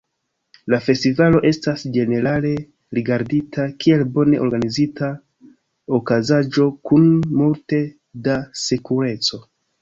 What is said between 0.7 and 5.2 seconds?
La festivalo estas ĝenerale rigardita kiel bone organizita